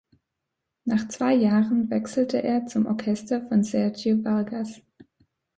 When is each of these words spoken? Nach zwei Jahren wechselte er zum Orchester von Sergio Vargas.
Nach 0.83 1.07
zwei 1.09 1.35
Jahren 1.35 1.91
wechselte 1.91 2.41
er 2.41 2.65
zum 2.65 2.87
Orchester 2.87 3.39
von 3.47 3.63
Sergio 3.63 4.17
Vargas. 4.23 4.81